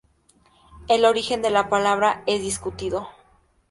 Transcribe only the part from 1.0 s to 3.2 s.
origen de la palabra es discutido.